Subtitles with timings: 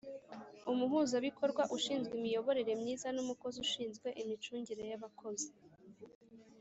[0.71, 5.49] Umuhuzabikorwa ushinzwe imiyoborere myiza n umukozi ushinzwe imicungire y abakozi